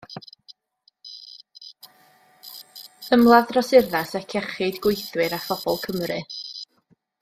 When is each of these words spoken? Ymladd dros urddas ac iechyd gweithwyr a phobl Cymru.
Ymladd 3.17 3.47
dros 3.53 3.71
urddas 3.81 4.17
ac 4.23 4.37
iechyd 4.41 4.83
gweithwyr 4.87 5.41
a 5.41 5.43
phobl 5.49 5.83
Cymru. 5.87 6.23